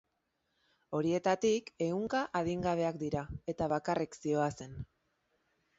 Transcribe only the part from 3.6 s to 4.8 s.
bakarrik zihoazen.